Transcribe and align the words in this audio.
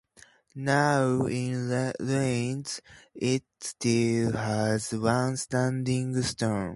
Now 0.55 1.27
in 1.27 1.69
ruins, 1.99 2.81
it 3.13 3.43
still 3.59 4.31
has 4.31 4.91
one 4.93 5.37
standing 5.37 6.19
stone. 6.23 6.69